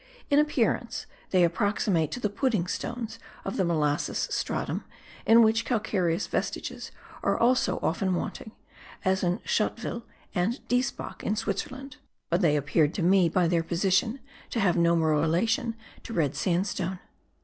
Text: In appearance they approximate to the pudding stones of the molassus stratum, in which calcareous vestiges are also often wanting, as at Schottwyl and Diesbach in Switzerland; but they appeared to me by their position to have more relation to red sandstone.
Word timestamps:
In 0.31 0.39
appearance 0.39 1.05
they 1.29 1.43
approximate 1.43 2.09
to 2.13 2.19
the 2.19 2.27
pudding 2.27 2.65
stones 2.65 3.19
of 3.45 3.55
the 3.55 3.63
molassus 3.63 4.27
stratum, 4.31 4.83
in 5.27 5.43
which 5.43 5.63
calcareous 5.63 6.25
vestiges 6.25 6.91
are 7.21 7.37
also 7.37 7.77
often 7.83 8.15
wanting, 8.15 8.49
as 9.05 9.23
at 9.23 9.43
Schottwyl 9.45 10.01
and 10.33 10.67
Diesbach 10.67 11.21
in 11.21 11.35
Switzerland; 11.35 11.97
but 12.31 12.41
they 12.41 12.55
appeared 12.55 12.95
to 12.95 13.03
me 13.03 13.29
by 13.29 13.47
their 13.47 13.61
position 13.61 14.19
to 14.49 14.59
have 14.59 14.75
more 14.75 14.97
relation 14.97 15.75
to 16.01 16.13
red 16.13 16.33
sandstone. 16.35 16.97